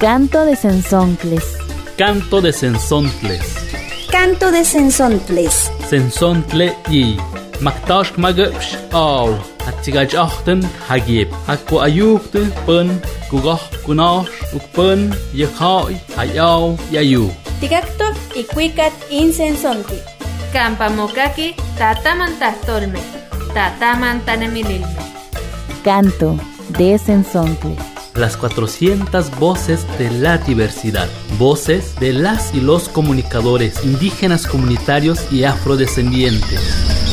[0.00, 1.44] Canto de Sensontles.
[1.98, 3.42] Canto de Sensontles.
[4.10, 5.70] Canto de Sensontles.
[5.90, 7.18] Sensontle y
[7.60, 9.28] Maktash magapsh aw.
[9.68, 11.28] Atsigaj achten hagib.
[11.52, 12.88] Akko ayukte pun
[13.28, 17.28] kugah kunash ukpun yakhai ayaw yayu.
[17.60, 20.00] Tigacto y cuicat insensonti.
[20.54, 23.04] Campamokaki tatamantastolme.
[23.52, 25.04] Tatamantanemililme.
[25.84, 26.40] Canto
[26.78, 27.89] de Sensontles.
[28.14, 31.08] Las 400 voces de la diversidad.
[31.38, 37.09] Voces de las y los comunicadores indígenas comunitarios y afrodescendientes.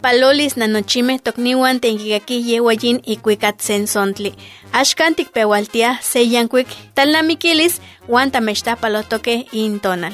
[0.00, 4.34] Palolis nanochime tokniwan tenkikaki yewayin ikuikat sensontli.
[4.72, 10.12] Ashkantik pewaltia seyankuik talnamikilis wan tamechtapalotoke intonal.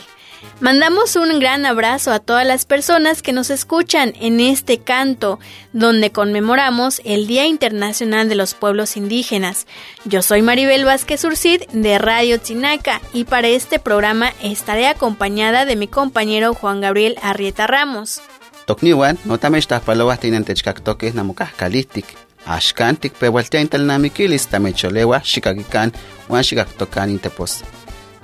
[0.60, 5.38] Mandamos un gran abrazo a todas las personas que nos escuchan en este canto,
[5.72, 9.66] donde conmemoramos el Día Internacional de los Pueblos Indígenas.
[10.04, 15.76] Yo soy Maribel Vázquez Urcid de Radio Chinaca y para este programa estaré acompañada de
[15.76, 18.20] mi compañero Juan Gabriel Arrieta Ramos.
[18.68, 22.04] Tokniwan, no tamechtajpalowas tinentechkaktoques namokajkalistik.
[22.46, 25.92] Axkantik pewaltia intalnamikilis tamecholewa xikakikan
[26.28, 27.64] wan xikaktokan intepos.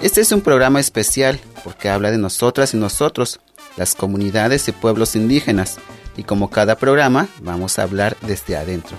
[0.03, 3.41] Este es un programa especial porque habla de nosotras y nosotros,
[3.79, 5.79] las comunidades y pueblos indígenas,
[6.15, 8.99] y como cada programa vamos a hablar desde adentro,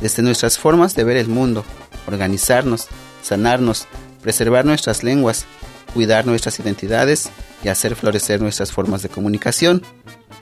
[0.00, 1.64] desde nuestras formas de ver el mundo,
[2.06, 2.86] organizarnos,
[3.20, 3.88] sanarnos,
[4.22, 5.44] preservar nuestras lenguas,
[5.92, 7.30] cuidar nuestras identidades
[7.64, 9.82] y hacer florecer nuestras formas de comunicación.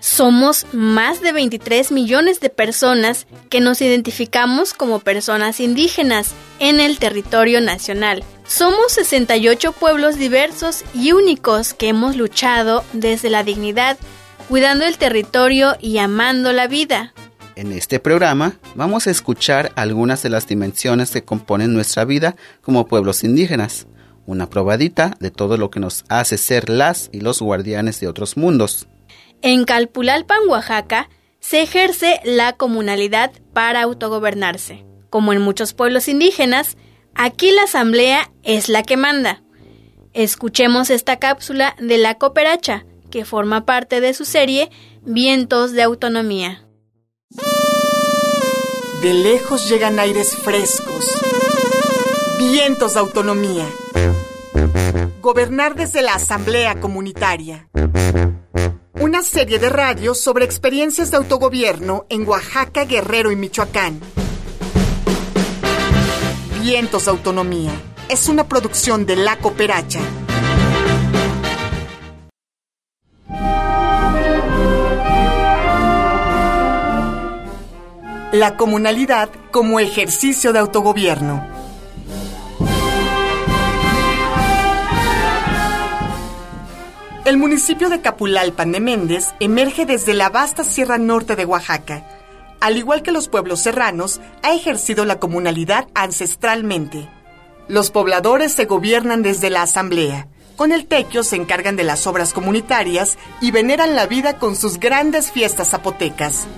[0.03, 6.99] Somos más de 23 millones de personas que nos identificamos como personas indígenas en el
[6.99, 8.25] territorio nacional.
[8.45, 13.97] Somos 68 pueblos diversos y únicos que hemos luchado desde la dignidad,
[14.49, 17.15] cuidando el territorio y amando la vida.
[17.55, 22.89] En este programa vamos a escuchar algunas de las dimensiones que componen nuestra vida como
[22.89, 23.87] pueblos indígenas,
[24.27, 28.37] una probadita de todo lo que nos hace ser las y los guardianes de otros
[28.37, 28.89] mundos.
[29.45, 31.11] En Calpulalpan, Oaxaca,
[31.41, 34.87] se ejerce la comunalidad para autogobernarse.
[35.11, 36.77] Como en muchos pueblos indígenas,
[37.17, 39.43] aquí la asamblea es la que manda.
[40.13, 44.71] Escuchemos esta cápsula de la cooperacha, que forma parte de su serie
[45.03, 46.65] Vientos de Autonomía.
[49.03, 51.05] De lejos llegan aires frescos,
[52.39, 53.67] vientos de autonomía.
[55.21, 57.69] Gobernar desde la Asamblea Comunitaria.
[59.03, 63.99] Una serie de radios sobre experiencias de autogobierno en Oaxaca, Guerrero y Michoacán.
[66.63, 67.73] Vientos Autonomía.
[68.09, 69.99] Es una producción de La Cooperacha.
[78.31, 81.52] La comunalidad como ejercicio de autogobierno.
[87.25, 92.05] El municipio de Capulalpan de Méndez emerge desde la vasta Sierra Norte de Oaxaca.
[92.59, 97.09] Al igual que los pueblos serranos, ha ejercido la comunalidad ancestralmente.
[97.69, 100.27] Los pobladores se gobiernan desde la asamblea.
[100.57, 104.81] Con el tequio se encargan de las obras comunitarias y veneran la vida con sus
[104.81, 106.49] grandes fiestas zapotecas.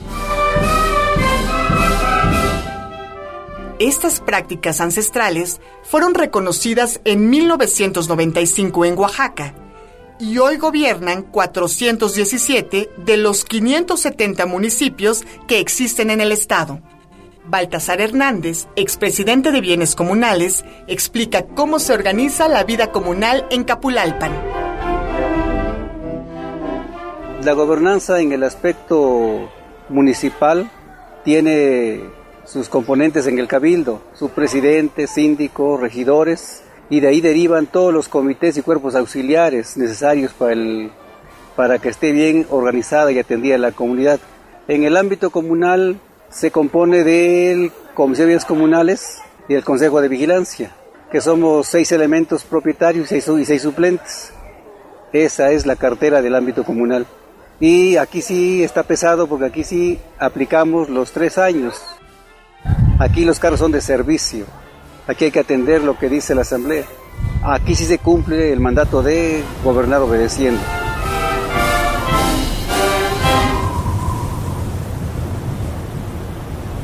[3.78, 9.54] Estas prácticas ancestrales fueron reconocidas en 1995 en Oaxaca
[10.24, 16.80] y hoy gobiernan 417 de los 570 municipios que existen en el estado.
[17.44, 24.32] Baltasar Hernández, expresidente de Bienes Comunales, explica cómo se organiza la vida comunal en Capulalpan.
[27.42, 29.50] La gobernanza en el aspecto
[29.90, 30.70] municipal
[31.22, 32.00] tiene
[32.46, 38.08] sus componentes en el cabildo, su presidente, síndico, regidores, y de ahí derivan todos los
[38.08, 40.90] comités y cuerpos auxiliares necesarios para, el,
[41.56, 44.20] para que esté bien organizada y atendida la comunidad.
[44.68, 45.98] En el ámbito comunal
[46.28, 50.72] se compone del Comisión de Bienes Comunales y el Consejo de Vigilancia,
[51.10, 54.32] que somos seis elementos propietarios y seis, y seis suplentes.
[55.12, 57.06] Esa es la cartera del ámbito comunal.
[57.60, 61.80] Y aquí sí está pesado porque aquí sí aplicamos los tres años.
[62.98, 64.46] Aquí los carros son de servicio.
[65.06, 66.84] Aquí hay que atender lo que dice la Asamblea.
[67.42, 70.60] Aquí sí se cumple el mandato de gobernar obedeciendo.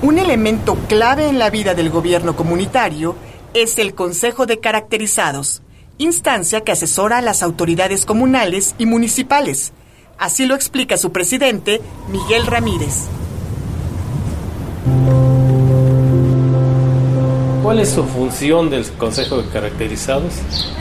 [0.03, 3.17] Un elemento clave en la vida del gobierno comunitario
[3.55, 5.63] es el Consejo de Caracterizados,
[5.99, 9.73] instancia que asesora a las autoridades comunales y municipales.
[10.19, 11.81] Así lo explica su presidente,
[12.11, 13.09] Miguel Ramírez.
[17.71, 20.33] ¿Cuál es su función del Consejo de Caracterizados?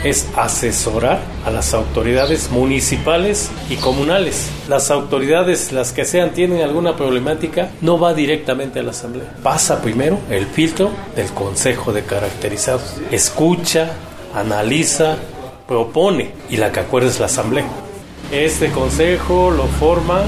[0.02, 4.48] Es asesorar a las autoridades municipales y comunales.
[4.68, 9.36] Las autoridades, las que sean, tienen alguna problemática, no va directamente a la Asamblea.
[9.40, 12.96] Pasa primero el filtro del Consejo de Caracterizados.
[13.12, 13.92] Escucha,
[14.34, 15.14] analiza,
[15.68, 17.68] propone y la que acuerda es la Asamblea.
[18.32, 20.24] Este consejo lo forman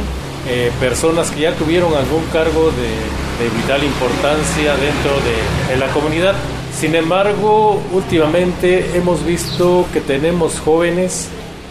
[0.49, 6.35] eh, personas que ya tuvieron algún cargo de vital importancia dentro de, la comunidad.
[6.79, 11.29] Sin embargo, últimamente hemos visto que tenemos jóvenes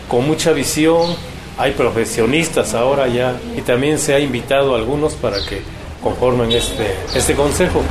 [0.07, 1.15] con mucha visión,
[1.57, 5.61] hay profesionistas ahora ya y también se ha invitado a algunos para que
[6.03, 7.81] conformen este, este consejo.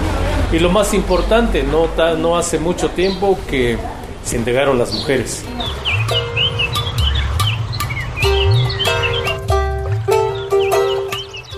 [0.53, 3.79] Y lo más importante, no, no hace mucho tiempo que
[4.25, 5.44] se integraron las mujeres.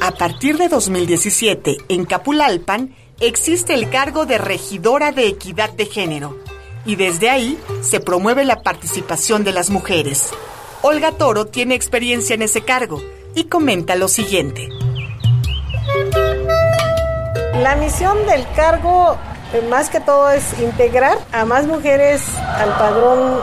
[0.04, 6.36] A partir de 2017, en Capulalpan, existe el cargo de regidora de equidad de género
[6.84, 10.30] y desde ahí se promueve la participación de las mujeres.
[10.82, 13.00] Olga Toro tiene experiencia en ese cargo
[13.36, 14.68] y comenta lo siguiente.
[17.62, 19.16] La misión del cargo
[19.54, 22.24] eh, más que todo es integrar a más mujeres
[22.56, 23.40] al padrón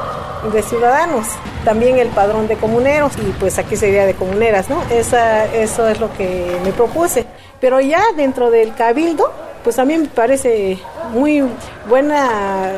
[0.52, 1.26] de ciudadanos,
[1.70, 4.82] también el padrón de comuneros y pues aquí sería de comuneras, ¿no?
[4.90, 7.28] Eso es lo que me propuse.
[7.62, 9.32] Pero ya dentro del cabildo,
[9.64, 10.80] pues a mí me parece
[11.14, 11.44] muy
[11.88, 12.72] buena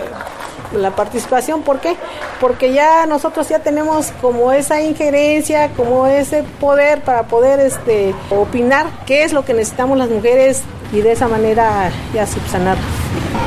[0.74, 1.96] la participación, ¿por qué?
[2.42, 8.88] Porque ya nosotros ya tenemos como esa injerencia, como ese poder para poder este opinar
[9.06, 12.76] qué es lo que necesitamos las mujeres y de esa manera ya subsanar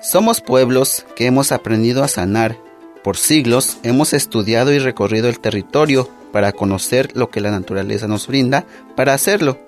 [0.00, 2.56] Somos pueblos que hemos aprendido a sanar.
[3.04, 8.26] Por siglos hemos estudiado y recorrido el territorio para conocer lo que la naturaleza nos
[8.26, 8.64] brinda
[8.96, 9.67] para hacerlo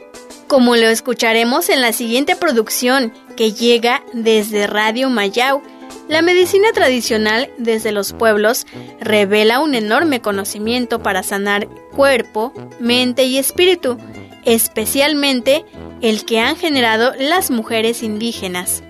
[0.51, 5.63] como lo escucharemos en la siguiente producción que llega desde Radio Mayau.
[6.09, 8.67] La medicina tradicional desde los pueblos
[9.01, 13.97] revela un enorme conocimiento para sanar cuerpo, mente y espíritu,
[14.45, 15.65] especialmente
[16.01, 18.83] el que han generado las mujeres indígenas.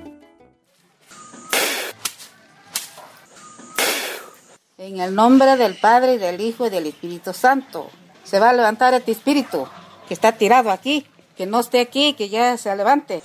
[4.78, 7.90] En el nombre del Padre del Hijo y del Espíritu Santo,
[8.24, 9.68] se va a levantar este espíritu
[10.08, 11.04] que está tirado aquí
[11.40, 13.22] que no esté aquí, que ya se levante.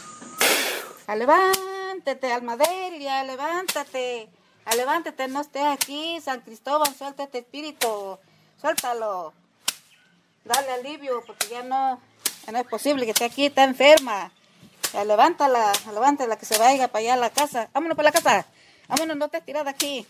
[1.05, 4.29] A levántate, Almadelia, levántate.
[4.63, 8.17] A levántate, no esté aquí, San Cristóbal, suelta este espíritu,
[8.61, 9.33] suéltalo.
[10.45, 11.99] Dale alivio, porque ya no,
[12.49, 14.31] no es posible que esté aquí, está enferma.
[14.93, 17.67] A levántala, levántala, que se vaya para allá a la casa.
[17.73, 18.45] Vámonos para la casa.
[18.87, 20.07] Vámonos, no te tirada aquí.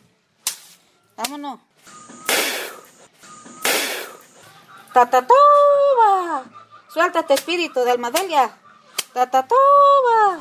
[1.17, 1.59] Vámonos.
[4.93, 6.64] ¡Tatatoba!
[6.95, 8.51] Suelta este espíritu de Almadelia.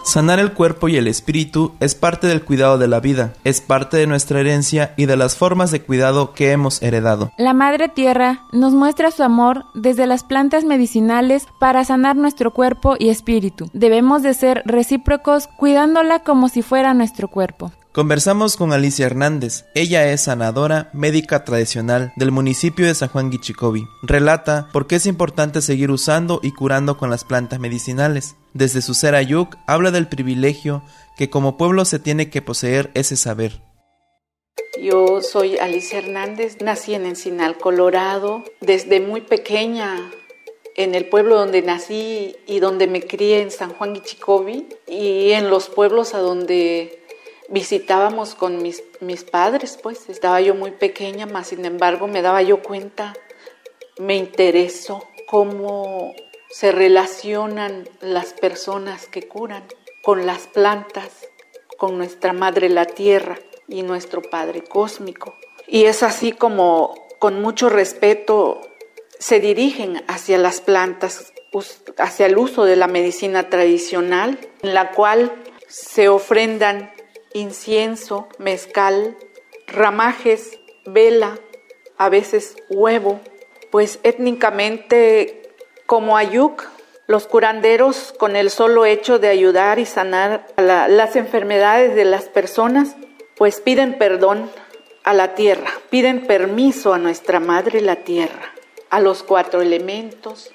[0.04, 3.96] Sanar el cuerpo y el espíritu es parte del cuidado de la vida, es parte
[3.96, 7.32] de nuestra herencia y de las formas de cuidado que hemos heredado.
[7.38, 12.94] La Madre Tierra nos muestra su amor desde las plantas medicinales para sanar nuestro cuerpo
[13.00, 13.68] y espíritu.
[13.73, 17.73] Debemos de ser recíprocos cuidándola como si fuera nuestro cuerpo.
[17.95, 19.67] Conversamos con Alicia Hernández.
[19.77, 23.87] Ella es sanadora, médica tradicional del municipio de San Juan Guichicobi.
[24.03, 28.35] Relata por qué es importante seguir usando y curando con las plantas medicinales.
[28.53, 30.83] Desde su ser ayuk habla del privilegio
[31.17, 33.61] que como pueblo se tiene que poseer ese saber.
[34.83, 38.43] Yo soy Alicia Hernández, nací en Encinal, Colorado.
[38.61, 40.11] Desde muy pequeña
[40.75, 45.49] en el pueblo donde nací y donde me crié en San Juan Guichicobi y en
[45.49, 47.03] los pueblos a donde
[47.49, 52.43] visitábamos con mis, mis padres, pues estaba yo muy pequeña, más sin embargo me daba
[52.43, 53.15] yo cuenta,
[53.99, 56.15] me interesó cómo
[56.51, 59.65] se relacionan las personas que curan
[60.03, 61.11] con las plantas,
[61.77, 65.35] con nuestra madre la tierra y nuestro Padre cósmico.
[65.67, 68.61] Y es así como con mucho respeto
[69.19, 71.33] se dirigen hacia las plantas,
[71.99, 75.33] hacia el uso de la medicina tradicional, en la cual
[75.69, 76.93] se ofrendan
[77.35, 79.19] incienso, mezcal,
[79.67, 81.38] ramajes, vela,
[81.99, 83.21] a veces huevo,
[83.71, 85.43] pues étnicamente
[85.87, 86.64] como ayuk,
[87.07, 92.97] los curanderos con el solo hecho de ayudar y sanar las enfermedades de las personas,
[93.37, 94.50] pues piden perdón
[95.03, 98.55] a la tierra, piden permiso a nuestra madre la tierra,
[98.88, 100.50] a los cuatro elementos,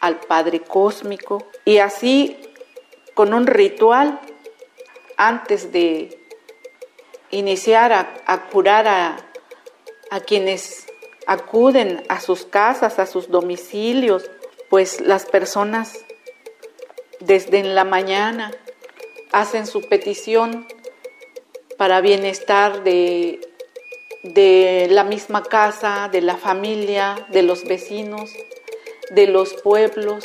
[0.00, 2.36] al Padre Cósmico, y así
[3.14, 4.20] con un ritual
[5.16, 6.18] antes de
[7.30, 9.16] iniciar a, curar a,
[10.10, 10.86] a quienes
[11.26, 14.30] acuden a sus casas, a sus domicilios,
[14.70, 16.04] pues las personas
[17.20, 18.52] desde en la mañana
[19.32, 20.66] hacen su petición
[21.76, 23.40] para bienestar de,
[24.22, 28.32] de la misma casa, de la familia, de los vecinos,
[29.10, 30.24] de los pueblos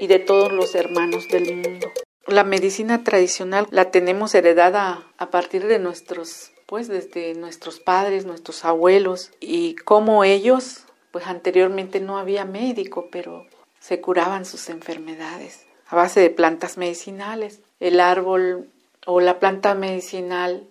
[0.00, 1.92] y de todos los hermanos del mundo.
[2.26, 8.64] La medicina tradicional la tenemos heredada a partir de nuestros, pues desde nuestros padres, nuestros
[8.64, 13.46] abuelos y como ellos, pues anteriormente no había médico, pero
[13.80, 17.60] se curaban sus enfermedades a base de plantas medicinales.
[17.80, 18.68] El árbol
[19.04, 20.66] o la planta medicinal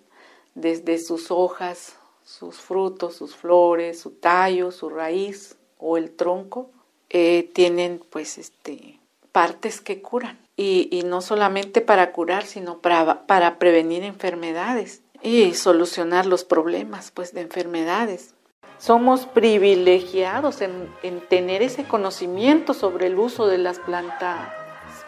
[0.54, 6.70] desde sus hojas, sus frutos, sus flores, su tallo, su raíz o el tronco,
[7.10, 8.98] eh, tienen pues este
[9.32, 16.26] partes que curan y, no solamente para curar, sino para, para prevenir enfermedades y solucionar
[16.26, 18.34] los problemas pues, de enfermedades.
[18.78, 24.48] Somos privilegiados en, en tener ese conocimiento sobre el uso de las plantas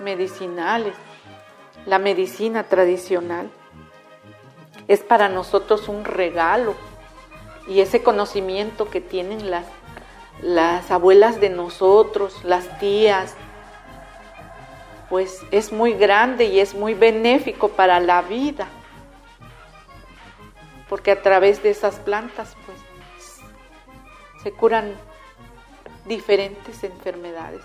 [0.01, 0.95] medicinales,
[1.87, 3.51] la medicina tradicional.
[4.89, 6.75] Es para nosotros un regalo
[7.67, 9.67] y ese conocimiento que tienen las,
[10.43, 13.35] las abuelas de nosotros, las tías,
[15.15, 18.67] pues es muy grande y es muy benéfico para la vida,
[20.89, 22.79] porque a través de esas plantas pues
[24.43, 24.93] se curan
[26.09, 27.61] diferentes enfermedades.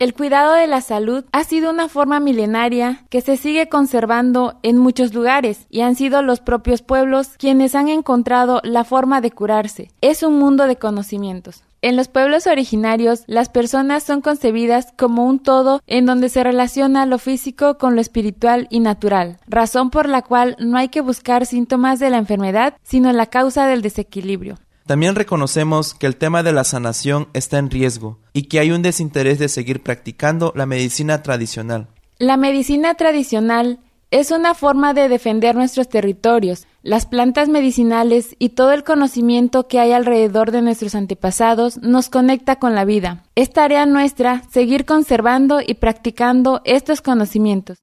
[0.00, 4.76] El cuidado de la salud ha sido una forma milenaria que se sigue conservando en
[4.76, 9.92] muchos lugares y han sido los propios pueblos quienes han encontrado la forma de curarse.
[10.00, 11.62] Es un mundo de conocimientos.
[11.84, 17.04] En los pueblos originarios, las personas son concebidas como un todo en donde se relaciona
[17.04, 21.44] lo físico con lo espiritual y natural, razón por la cual no hay que buscar
[21.44, 24.56] síntomas de la enfermedad, sino la causa del desequilibrio.
[24.86, 28.80] También reconocemos que el tema de la sanación está en riesgo y que hay un
[28.80, 31.88] desinterés de seguir practicando la medicina tradicional.
[32.16, 33.78] La medicina tradicional
[34.10, 39.80] es una forma de defender nuestros territorios, las plantas medicinales y todo el conocimiento que
[39.80, 43.24] hay alrededor de nuestros antepasados nos conecta con la vida.
[43.34, 47.78] Es tarea nuestra seguir conservando y practicando estos conocimientos.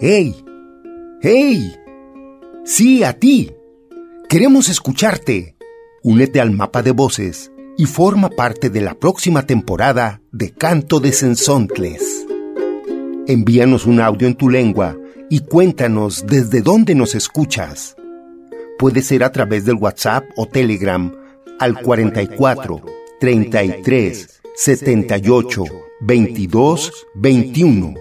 [0.00, 0.34] ¡Hey!
[1.22, 1.74] ¡Hey!
[2.64, 3.52] Sí, a ti.
[4.28, 5.56] Queremos escucharte.
[6.02, 11.12] Únete al mapa de voces y forma parte de la próxima temporada de Canto de
[11.12, 12.15] Sensontles.
[13.28, 14.96] Envíanos un audio en tu lengua
[15.28, 17.96] y cuéntanos desde dónde nos escuchas.
[18.78, 21.12] Puede ser a través del WhatsApp o Telegram
[21.58, 22.82] al 44
[23.18, 25.64] 33 78
[26.02, 27.94] 22 21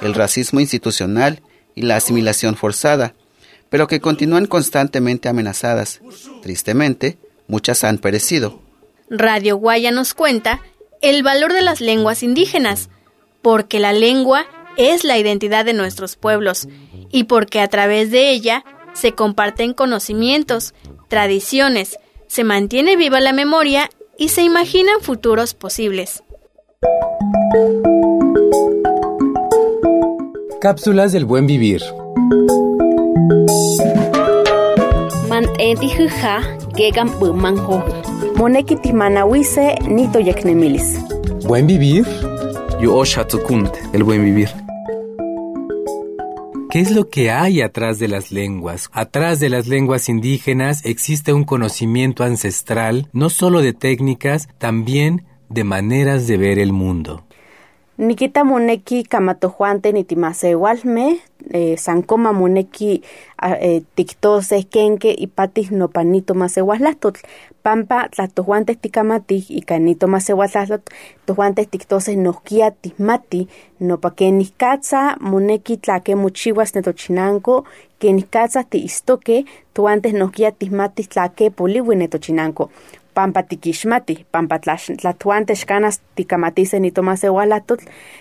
[0.00, 1.42] el racismo institucional
[1.76, 3.14] y la asimilación forzada,
[3.68, 6.00] pero que continúan constantemente amenazadas.
[6.42, 8.60] Tristemente, muchas han perecido.
[9.08, 10.60] Radio Guaya nos cuenta
[11.02, 12.88] el valor de las lenguas indígenas,
[13.46, 14.44] porque la lengua
[14.76, 16.66] es la identidad de nuestros pueblos
[17.12, 20.74] y porque a través de ella se comparten conocimientos,
[21.06, 23.88] tradiciones, se mantiene viva la memoria
[24.18, 26.24] y se imaginan futuros posibles.
[30.60, 31.84] Cápsulas del buen vivir.
[41.44, 42.04] Buen vivir.
[42.80, 43.02] Yo
[43.94, 44.50] el buen vivir.
[46.70, 48.90] ¿Qué es lo que hay atrás de las lenguas?
[48.92, 55.64] Atrás de las lenguas indígenas existe un conocimiento ancestral, no solo de técnicas, también de
[55.64, 57.25] maneras de ver el mundo.
[57.98, 61.20] Nikita moneki kamatojuante nitimasewalme,
[61.52, 63.02] eh, sankoma moneki
[63.42, 67.20] eh, tiktose kenke y patis no panito masewalastotl.
[67.62, 70.92] Pampa tlatojuantes tikamati y canito masewalastotl,
[71.26, 73.48] tojuantes tiktose noskia tismati,
[73.80, 77.64] no pa que niskatza moneki tlake muchiwas netochinanko,
[77.98, 82.70] que niskatza ti istoke, tuantes noskia tismati tlake poliwi netochinanko
[83.16, 87.80] pampa tikixmati, pampa tlatuante xkanas tikamatise nitomasewalatot,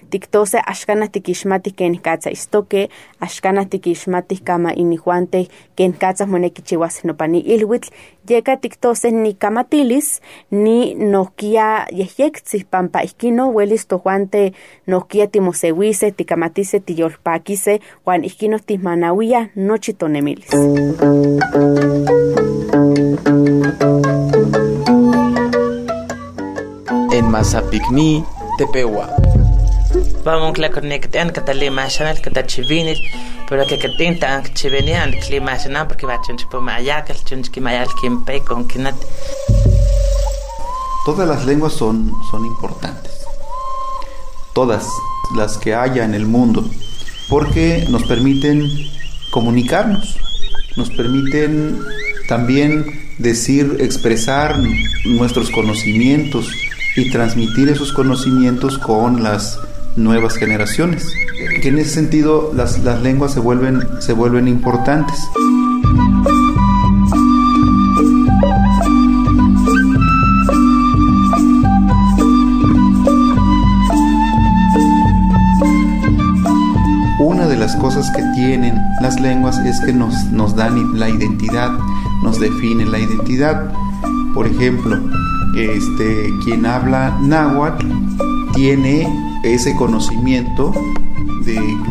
[0.10, 2.88] tiktose axkanas tikixmati ken katsa istoke,
[3.20, 7.92] axkanas tikixmati kama inijuante ken katsa moneki chiwas nopani ilwitl,
[8.30, 10.22] yeka tiktose ni kamatilis,
[10.52, 14.54] ni nohkia yehyektzih pampa ihkino welis tojuante
[14.88, 20.56] nohkia timosewise, tikamatise tiyolpakise, juan ihkino tismanawia nochi tonemilis.
[27.36, 28.24] Mazapicní,
[28.58, 29.10] Tepewa.
[30.24, 32.98] Vamos a conectar con la imagen que está chivinil,
[33.50, 37.04] pero que que tinta que chivinian que la imagen porque va a chunch por maya
[37.04, 38.96] que chunch que maya que impe con que nat.
[41.04, 43.12] Todas las lenguas son, son importantes.
[44.54, 44.88] Todas
[45.36, 46.64] las que haya en el mundo,
[47.28, 48.66] porque nos permiten
[49.32, 50.16] comunicarnos,
[50.78, 51.82] nos permiten
[52.30, 52.86] también
[53.18, 54.56] decir, expresar
[55.04, 56.48] nuestros conocimientos,
[56.96, 59.60] y transmitir esos conocimientos con las
[59.96, 61.14] nuevas generaciones.
[61.62, 65.20] Que en ese sentido las, las lenguas se vuelven, se vuelven importantes.
[77.20, 81.72] Una de las cosas que tienen las lenguas es que nos, nos dan la identidad,
[82.24, 83.74] nos definen la identidad.
[84.34, 85.00] Por ejemplo,
[85.56, 87.88] este, quien habla náhuatl
[88.54, 89.08] tiene
[89.44, 90.74] ese conocimiento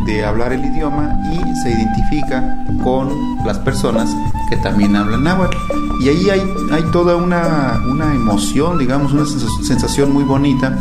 [0.05, 3.09] de, hablar el idioma y se identifica con
[3.45, 4.15] las personas
[4.49, 5.55] que también hablan náhuatl.
[6.01, 9.25] Y ahí hay, hay toda una, una emoción, digamos, una
[9.63, 10.77] sensación muy bonita,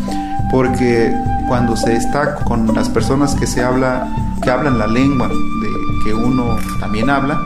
[0.51, 1.14] porque
[1.47, 4.09] cuando se está con las personas que se habla,
[4.42, 7.40] que hablan la lengua de que uno también habla,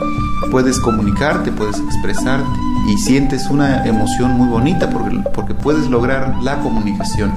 [0.50, 6.58] puedes comunicarte, puedes expresarte y sientes una emoción muy bonita porque, porque puedes lograr la
[6.60, 7.32] comunicación.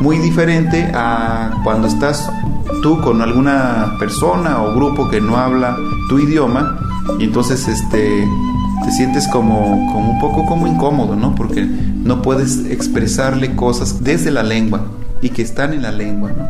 [0.00, 2.30] Muy diferente a cuando estás
[2.82, 5.76] tú con alguna persona o grupo que no habla
[6.08, 6.78] tu idioma
[7.18, 8.26] y entonces este
[8.84, 11.34] te sientes como, como un poco como incómodo, ¿no?
[11.34, 14.86] Porque no puedes expresarle cosas desde la lengua
[15.20, 16.48] y que están en la lengua, ¿no?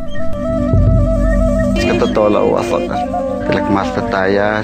[3.47, 4.63] Pilak mas tataya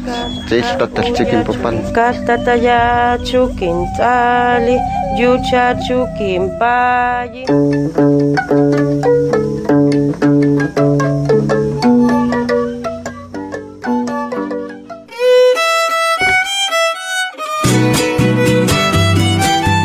[0.48, 4.76] Cis tatal chikin papan Kas tataya chukin tali
[5.18, 7.44] Yucha chukin payi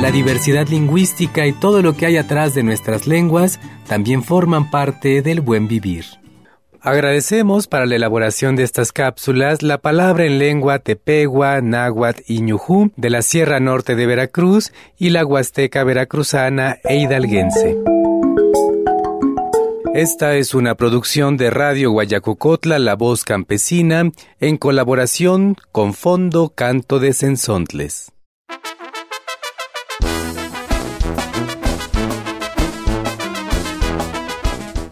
[0.01, 5.21] La diversidad lingüística y todo lo que hay atrás de nuestras lenguas también forman parte
[5.21, 6.22] del buen vivir.
[6.85, 12.91] Agradecemos para la elaboración de estas cápsulas la palabra en lengua tepegua, náhuatl y ñujú
[12.97, 17.77] de la Sierra Norte de Veracruz y la Huasteca veracruzana e hidalguense.
[19.93, 26.99] Esta es una producción de Radio Guayacocotla, La Voz Campesina, en colaboración con Fondo Canto
[26.99, 28.11] de Sensontles.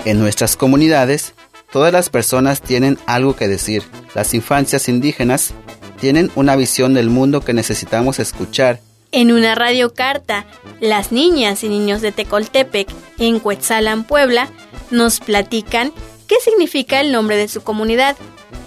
[0.06, 1.36] En nuestras comunidades,
[1.72, 3.84] Todas las personas tienen algo que decir.
[4.14, 5.54] Las infancias indígenas
[6.00, 8.80] tienen una visión del mundo que necesitamos escuchar,
[9.14, 10.46] En una radiocarta,
[10.80, 14.50] las niñas y niños de Tecoltepec, en Cuetzalan, Puebla,
[14.90, 15.92] nos platican
[16.28, 18.16] qué significa el nombre de su comunidad.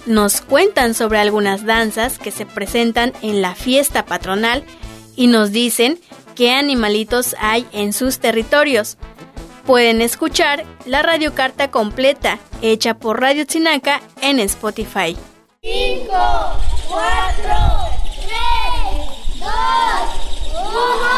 [0.06, 4.64] Nos cuentan sobre algunas danzas que se presentan en la fiesta patronal
[5.16, 5.98] y nos dicen
[6.34, 8.98] qué animalitos hay en sus territorios.
[9.66, 15.16] Pueden escuchar la radiocarta completa hecha por Radio Chinaca en Spotify.
[15.62, 16.06] 5,
[16.88, 17.02] 4,
[18.20, 19.48] 3, 2,
[20.52, 21.13] 1.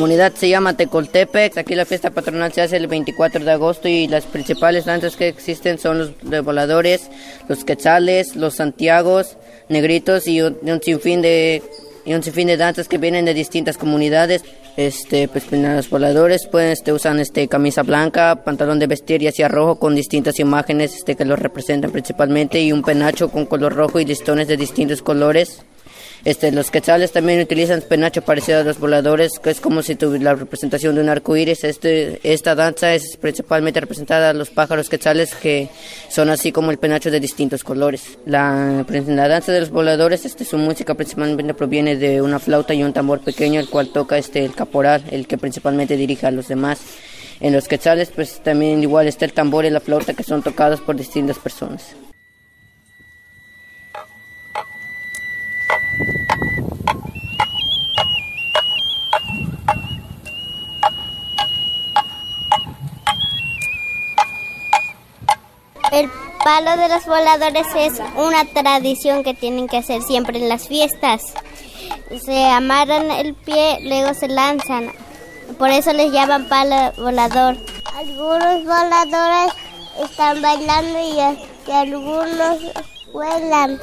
[0.00, 1.58] Comunidad se llama Tecoltepec.
[1.58, 5.28] Aquí la fiesta patronal se hace el 24 de agosto y las principales danzas que
[5.28, 7.10] existen son los voladores,
[7.48, 9.36] los quetzales, los santiagos,
[9.68, 11.62] negritos y un, un sinfín de
[12.06, 14.42] y un sinfín de danzas que vienen de distintas comunidades.
[14.78, 19.48] Este, pues los voladores pues este, usan este camisa blanca, pantalón de vestir y hacia
[19.48, 24.00] rojo con distintas imágenes este que los representan principalmente y un penacho con color rojo
[24.00, 25.62] y listones de distintos colores.
[26.24, 30.24] Este, los quetzales también utilizan penacho parecido a los voladores, que es como si tuviera
[30.24, 31.64] la representación de un arco iris.
[31.64, 35.70] Este, esta danza es principalmente representada a los pájaros quetzales, que
[36.10, 38.18] son así como el penacho de distintos colores.
[38.26, 42.82] La, la danza de los voladores, este, su música principalmente proviene de una flauta y
[42.82, 46.48] un tambor pequeño, el cual toca este, el caporal, el que principalmente dirige a los
[46.48, 46.80] demás.
[47.40, 50.82] En los quetzales, pues también igual está el tambor y la flauta que son tocados
[50.82, 51.96] por distintas personas.
[65.92, 66.08] El
[66.44, 71.22] palo de los voladores es una tradición que tienen que hacer siempre en las fiestas.
[72.24, 74.92] Se amarran el pie, luego se lanzan.
[75.58, 77.56] Por eso les llaman palo volador.
[77.94, 79.52] Algunos voladores
[80.02, 82.58] están bailando y, algunos
[83.12, 83.80] vuelan.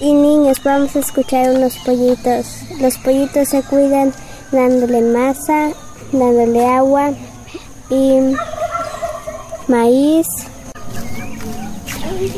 [0.00, 2.46] Y niños, vamos a escuchar unos pollitos.
[2.80, 4.12] Los pollitos se cuidan
[4.50, 5.70] dándole masa,
[6.10, 7.12] dándole agua
[7.88, 8.34] y
[9.68, 10.26] maíz.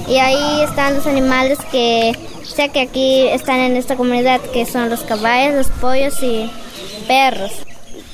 [0.06, 2.12] Y ahí están los animales que,
[2.44, 6.50] sé que aquí están en esta comunidad, que son los caballos, los pollos y
[7.06, 7.52] perros.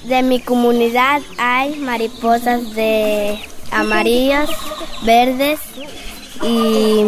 [0.04, 3.38] De mi comunidad hay mariposas de
[3.72, 4.48] amarillas,
[5.02, 5.58] verdes
[6.42, 7.06] y,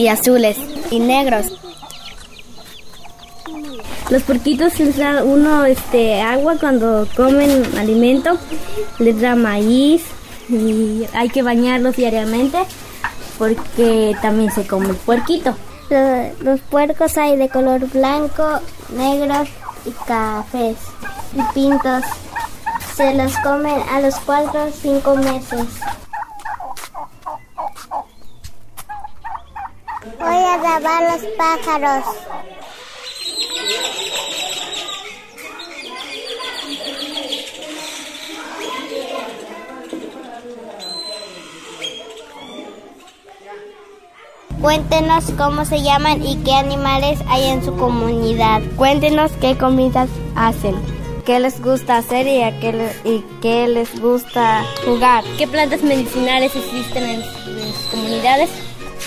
[0.00, 0.56] y azules
[0.90, 1.46] y negros.
[4.10, 8.36] Los porquitos les da uno este agua cuando comen alimento,
[8.98, 10.02] les da maíz
[10.48, 12.58] y hay que bañarlos diariamente
[13.38, 15.56] porque también se come el puerquito.
[15.90, 18.60] Los, los puercos hay de color blanco,
[18.94, 19.48] negros
[19.84, 20.76] y cafés
[21.34, 22.04] y pintos.
[22.94, 25.66] Se los comen a los 4 o 5 meses.
[30.24, 32.04] Voy a grabar los pájaros.
[44.60, 48.62] Cuéntenos cómo se llaman y qué animales hay en su comunidad.
[48.76, 50.74] Cuéntenos qué comidas hacen.
[51.26, 55.24] ¿Qué les gusta hacer y, a qué, le- y qué les gusta jugar?
[55.38, 58.50] ¿Qué plantas medicinales existen en, en sus comunidades?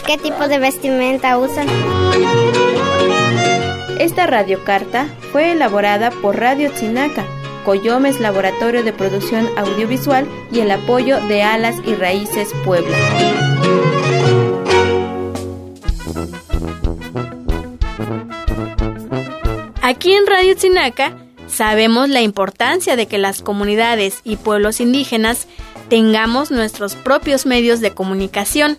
[0.05, 1.67] ¿Qué tipo de vestimenta usan?
[3.99, 7.25] Esta radiocarta fue elaborada por Radio Chinaca,
[7.65, 12.95] Coyomes Laboratorio de Producción Audiovisual y el apoyo de Alas y Raíces Puebla.
[19.81, 25.47] Aquí en Radio Chinaca sabemos la importancia de que las comunidades y pueblos indígenas
[25.89, 28.77] tengamos nuestros propios medios de comunicación.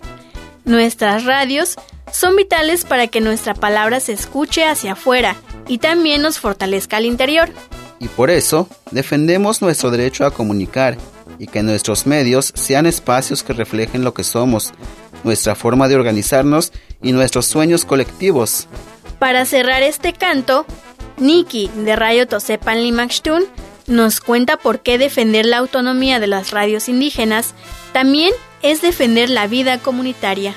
[0.69, 1.77] Nuestras radios
[2.13, 5.35] son vitales para que nuestra palabra se escuche hacia afuera
[5.67, 7.49] y también nos fortalezca al interior.
[7.99, 10.99] Y por eso defendemos nuestro derecho a comunicar
[11.39, 14.75] y que nuestros medios sean espacios que reflejen lo que somos,
[15.25, 16.71] nuestra forma de organizarnos
[17.03, 18.69] y nuestros sueños colectivos.
[19.19, 20.67] Para cerrar este canto,
[21.17, 23.45] Nikki de Radio Tosepan Limachtun
[23.87, 27.55] nos cuenta por qué defender la autonomía de las radios indígenas
[27.95, 30.55] también es defender la vida comunitaria.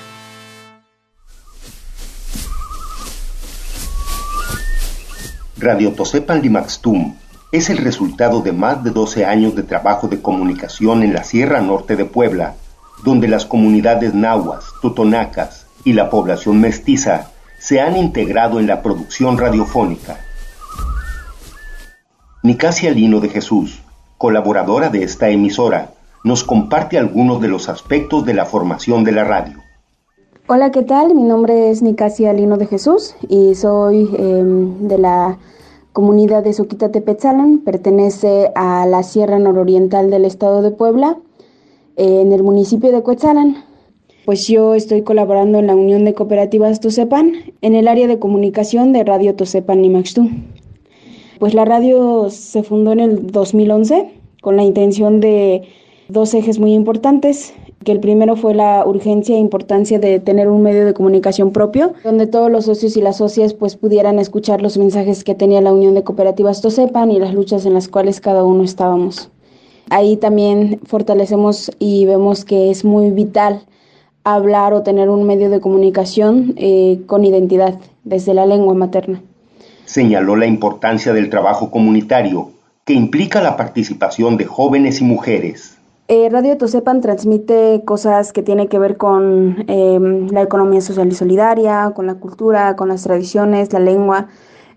[5.56, 7.14] Radio Tosepan Limaxtum
[7.52, 11.60] es el resultado de más de 12 años de trabajo de comunicación en la Sierra
[11.60, 12.56] Norte de Puebla,
[13.04, 19.38] donde las comunidades nahuas, totonacas y la población mestiza se han integrado en la producción
[19.38, 20.18] radiofónica.
[22.42, 23.82] Nicasia Lino de Jesús,
[24.18, 25.92] colaboradora de esta emisora,
[26.24, 29.58] nos comparte algunos de los aspectos de la formación de la radio.
[30.46, 31.14] Hola, ¿qué tal?
[31.14, 35.38] Mi nombre es Nicasia Lino de Jesús y soy em, de la
[35.92, 41.18] comunidad de Soquita Tepetzalan, pertenece a la Sierra Nororiental del estado de Puebla,
[41.96, 43.64] en el municipio de Coetzalan.
[44.24, 48.92] Pues yo estoy colaborando en la Unión de Cooperativas Tosepan en el área de comunicación
[48.92, 50.30] de Radio Tosepan Nimaxtú.
[51.38, 55.62] Pues la radio se fundó en el 2011 con la intención de
[56.12, 60.62] dos ejes muy importantes, que el primero fue la urgencia e importancia de tener un
[60.62, 64.78] medio de comunicación propio, donde todos los socios y las socias pues pudieran escuchar los
[64.78, 68.44] mensajes que tenía la Unión de Cooperativas Tosepan y las luchas en las cuales cada
[68.44, 69.30] uno estábamos.
[69.90, 73.62] Ahí también fortalecemos y vemos que es muy vital
[74.24, 79.20] hablar o tener un medio de comunicación eh, con identidad desde la lengua materna.
[79.84, 82.50] Señaló la importancia del trabajo comunitario
[82.84, 85.78] que implica la participación de jóvenes y mujeres.
[86.08, 91.14] Eh, Radio Tosepan transmite cosas que tienen que ver con em, la economía social y
[91.14, 94.26] solidaria, con la cultura, con las tradiciones, la lengua,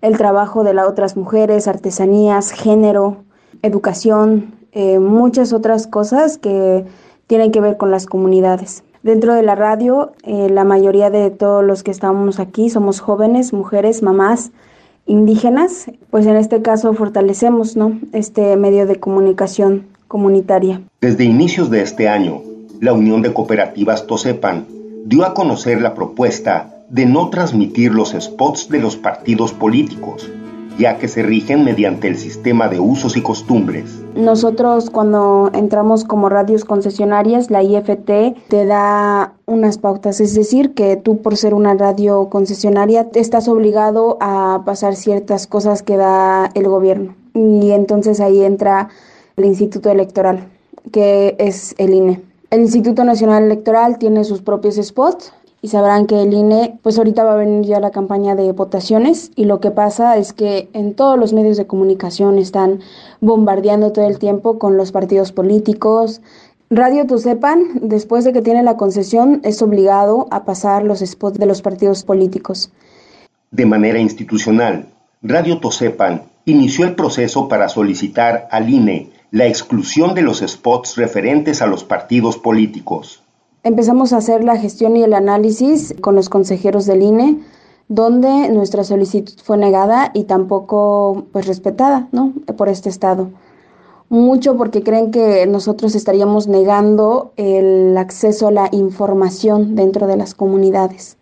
[0.02, 3.24] el trabajo de las otras mujeres, artesanías, género,
[3.62, 6.84] educación, eh, muchas otras cosas que
[7.26, 8.84] tienen que ver con las comunidades.
[9.02, 13.52] Dentro de la radio, eh, la mayoría de todos los que estamos aquí somos jóvenes,
[13.52, 14.52] mujeres, mamás,
[15.06, 17.98] indígenas, pues en este caso fortalecemos ¿no?
[18.12, 20.82] este medio de comunicación comunitaria.
[21.00, 22.42] Desde inicios de este año,
[22.80, 24.66] la Unión de Cooperativas Tosepan
[25.04, 30.30] dio a conocer la propuesta de no transmitir los spots de los partidos políticos,
[30.78, 34.02] ya que se rigen mediante el sistema de usos y costumbres.
[34.14, 40.96] Nosotros cuando entramos como radios concesionarias, la IFT te da unas pautas, es decir, que
[40.96, 46.68] tú por ser una radio concesionaria estás obligado a pasar ciertas cosas que da el
[46.68, 47.14] gobierno.
[47.34, 48.88] Y entonces ahí entra
[49.36, 50.48] el Instituto Electoral,
[50.92, 52.22] que es el INE.
[52.50, 57.22] El Instituto Nacional Electoral tiene sus propios spots y sabrán que el INE, pues ahorita
[57.22, 60.94] va a venir ya la campaña de votaciones y lo que pasa es que en
[60.94, 62.80] todos los medios de comunicación están
[63.20, 66.22] bombardeando todo el tiempo con los partidos políticos.
[66.70, 71.46] Radio Tusepan, después de que tiene la concesión, es obligado a pasar los spots de
[71.46, 72.70] los partidos políticos.
[73.50, 74.86] De manera institucional,
[75.20, 81.62] Radio Tosepan inició el proceso para solicitar al INE la exclusión de los spots referentes
[81.62, 83.22] a los partidos políticos.
[83.62, 87.40] Empezamos a hacer la gestión y el análisis con los consejeros del INE,
[87.88, 92.32] donde nuestra solicitud fue negada y tampoco pues respetada, ¿no?
[92.56, 93.30] Por este estado.
[94.08, 100.34] Mucho porque creen que nosotros estaríamos negando el acceso a la información dentro de las
[100.34, 101.16] comunidades.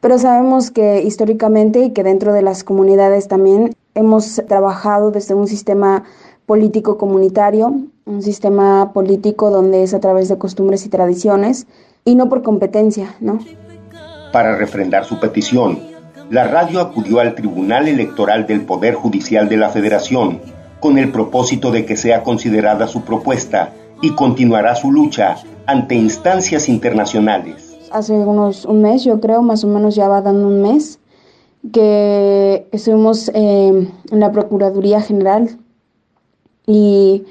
[0.00, 5.46] Pero sabemos que históricamente y que dentro de las comunidades también hemos trabajado desde un
[5.48, 6.04] sistema
[6.48, 7.74] político comunitario,
[8.06, 11.66] un sistema político donde es a través de costumbres y tradiciones
[12.06, 13.38] y no por competencia, ¿no?
[14.32, 15.78] Para refrendar su petición,
[16.30, 20.40] la radio acudió al Tribunal Electoral del Poder Judicial de la Federación
[20.80, 26.70] con el propósito de que sea considerada su propuesta y continuará su lucha ante instancias
[26.70, 27.76] internacionales.
[27.92, 30.98] Hace unos un mes, yo creo, más o menos ya va dando un mes,
[31.74, 35.58] que estuvimos eh, en la Procuraduría General
[36.68, 37.24] y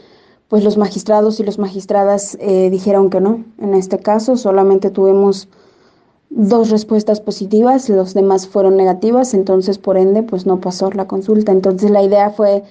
[0.50, 3.45] pues los magistrados y las magistradas eh, dijeron que no.
[3.62, 5.47] En este caso solamente tuvimos
[6.32, 11.52] dos respuestas positivas, los demás fueron negativas, entonces por ende pues no pasó la consulta.
[11.52, 12.63] Entonces la idea fue,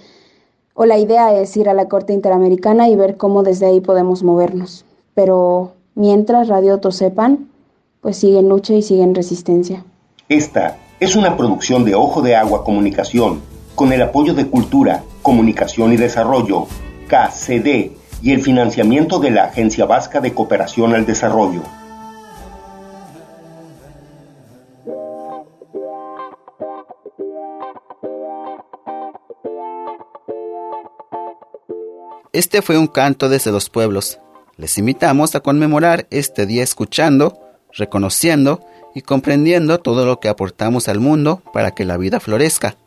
[0.74, 4.24] o la idea es ir a la Corte Interamericana y ver cómo desde ahí podemos
[4.24, 4.84] movernos.
[5.14, 7.48] Pero mientras Radio Tosepan
[8.00, 9.84] pues sigue en lucha y sigue en resistencia.
[10.28, 13.40] Esta es una producción de Ojo de Agua Comunicación
[13.76, 16.66] con el apoyo de Cultura, Comunicación y Desarrollo,
[17.08, 21.60] KCD, y el financiamiento de la Agencia Vasca de Cooperación al Desarrollo.
[32.32, 34.18] Este fue un canto desde los pueblos.
[34.56, 37.38] Les invitamos a conmemorar este día escuchando,
[37.72, 38.60] reconociendo
[38.94, 42.78] y comprendiendo todo lo que aportamos al mundo para que la vida florezca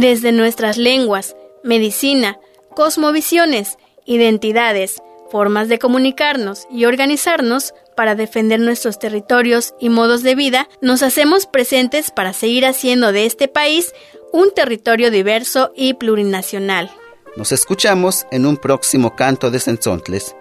[0.00, 2.38] desde nuestras lenguas, medicina,
[2.74, 10.68] cosmovisiones, identidades, formas de comunicarnos y organizarnos para defender nuestros territorios y modos de vida,
[10.80, 13.94] nos hacemos presentes para seguir haciendo de este país
[14.32, 16.90] un territorio diverso y plurinacional.
[17.36, 20.36] Nos escuchamos en un próximo canto de Sensontles.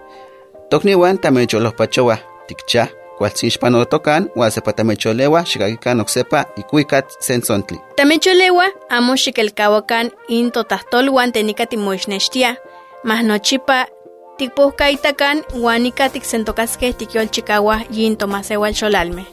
[0.70, 1.20] Tokniwan
[1.60, 7.80] los pachowa, tikcha, cualsinchpano tocan, wasepa tamecholewa, xicaquican oxepa y cuicat sensontli.
[7.96, 12.58] Tamecholewa, amo xiquelcahuacan into tahtolwan tenica timoixnextia,
[13.04, 13.88] mas nochipa
[14.38, 19.26] tikpohcaitacan huanica tiksentocasque tikyolchicawa yin tomasewal xolalme.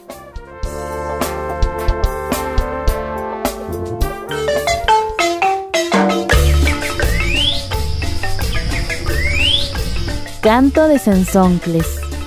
[10.41, 12.02] Canto de Sensoncles.